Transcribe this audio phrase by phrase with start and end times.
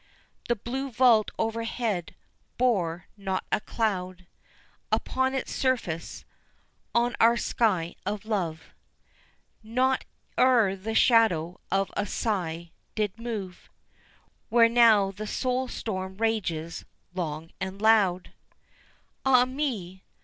[0.47, 2.15] The blue vault overhead
[2.57, 4.25] bore not a cloud
[4.91, 6.25] Upon its surface;
[6.95, 8.73] on our sky of love
[9.61, 10.05] Not
[10.39, 13.69] e'en the shadow of a sigh did move,
[14.49, 16.83] Where now the soul storm rages
[17.13, 18.33] long and loud.
[19.23, 20.01] Ah, me!